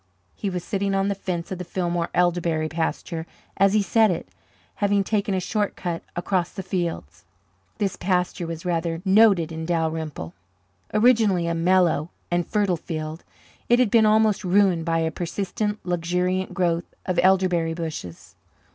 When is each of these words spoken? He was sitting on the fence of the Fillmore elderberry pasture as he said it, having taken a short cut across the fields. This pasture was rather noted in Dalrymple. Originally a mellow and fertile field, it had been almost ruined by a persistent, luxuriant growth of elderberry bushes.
He 0.33 0.49
was 0.49 0.63
sitting 0.63 0.95
on 0.95 1.09
the 1.09 1.13
fence 1.13 1.51
of 1.51 1.59
the 1.59 1.63
Fillmore 1.63 2.09
elderberry 2.15 2.67
pasture 2.67 3.27
as 3.57 3.73
he 3.73 3.83
said 3.83 4.09
it, 4.09 4.27
having 4.77 5.03
taken 5.03 5.35
a 5.35 5.39
short 5.39 5.75
cut 5.75 6.01
across 6.15 6.49
the 6.49 6.63
fields. 6.63 7.23
This 7.77 7.97
pasture 7.97 8.47
was 8.47 8.65
rather 8.65 9.03
noted 9.05 9.51
in 9.51 9.63
Dalrymple. 9.63 10.33
Originally 10.91 11.45
a 11.45 11.53
mellow 11.53 12.09
and 12.31 12.47
fertile 12.47 12.77
field, 12.77 13.23
it 13.69 13.77
had 13.77 13.91
been 13.91 14.07
almost 14.07 14.43
ruined 14.43 14.85
by 14.85 14.97
a 15.01 15.11
persistent, 15.11 15.77
luxuriant 15.83 16.51
growth 16.51 16.95
of 17.05 17.19
elderberry 17.21 17.75
bushes. 17.75 18.33